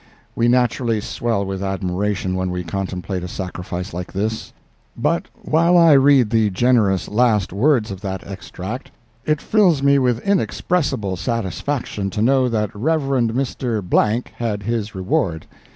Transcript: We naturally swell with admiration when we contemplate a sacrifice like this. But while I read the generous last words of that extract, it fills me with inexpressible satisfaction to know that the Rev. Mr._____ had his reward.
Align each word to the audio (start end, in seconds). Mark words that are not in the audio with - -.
We 0.33 0.47
naturally 0.47 0.99
swell 0.99 1.45
with 1.45 1.61
admiration 1.61 2.33
when 2.35 2.49
we 2.49 2.63
contemplate 2.63 3.23
a 3.23 3.27
sacrifice 3.27 3.93
like 3.93 4.13
this. 4.13 4.51
But 4.97 5.27
while 5.43 5.77
I 5.77 5.91
read 5.91 6.31
the 6.31 6.49
generous 6.49 7.07
last 7.07 7.53
words 7.53 7.91
of 7.91 8.01
that 8.01 8.23
extract, 8.25 8.89
it 9.27 9.39
fills 9.39 9.83
me 9.83 9.99
with 9.99 10.19
inexpressible 10.21 11.17
satisfaction 11.17 12.09
to 12.09 12.21
know 12.23 12.49
that 12.49 12.73
the 12.73 12.79
Rev. 12.79 13.01
Mr._____ 13.01 13.79
had 14.39 14.63
his 14.63 14.95
reward. 14.95 15.45